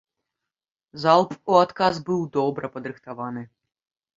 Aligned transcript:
Залп 1.03 1.35
у 1.53 1.59
адказ 1.65 2.01
быў 2.07 2.25
добра 2.39 2.73
падрыхтаваны. 2.79 3.49